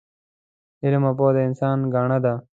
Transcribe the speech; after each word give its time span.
علم 0.83 1.03
او 1.09 1.13
پوه 1.17 1.31
د 1.35 1.37
انسان 1.47 1.77
ګاڼه 1.93 2.17
ده 2.25 2.33